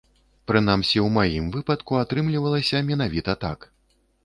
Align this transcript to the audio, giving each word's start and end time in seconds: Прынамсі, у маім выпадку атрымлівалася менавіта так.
Прынамсі, 0.51 1.01
у 1.07 1.09
маім 1.17 1.51
выпадку 1.57 2.01
атрымлівалася 2.01 2.83
менавіта 2.91 3.39
так. 3.47 3.71